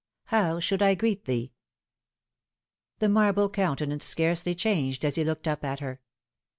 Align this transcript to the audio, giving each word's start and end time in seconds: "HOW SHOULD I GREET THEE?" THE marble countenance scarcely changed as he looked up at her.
"HOW 0.33 0.59
SHOULD 0.59 0.81
I 0.81 0.95
GREET 0.95 1.25
THEE?" 1.25 1.51
THE 2.97 3.07
marble 3.09 3.49
countenance 3.49 4.03
scarcely 4.03 4.55
changed 4.55 5.05
as 5.05 5.13
he 5.13 5.23
looked 5.23 5.47
up 5.47 5.63
at 5.63 5.79
her. 5.79 6.01